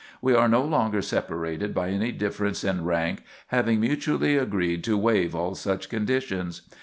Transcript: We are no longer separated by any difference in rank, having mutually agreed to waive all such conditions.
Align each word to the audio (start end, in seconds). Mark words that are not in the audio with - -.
We 0.19 0.33
are 0.33 0.47
no 0.49 0.63
longer 0.63 1.03
separated 1.03 1.75
by 1.75 1.89
any 1.89 2.11
difference 2.11 2.63
in 2.63 2.83
rank, 2.85 3.21
having 3.49 3.79
mutually 3.79 4.35
agreed 4.35 4.83
to 4.85 4.97
waive 4.97 5.35
all 5.35 5.53
such 5.53 5.89
conditions. 5.89 6.63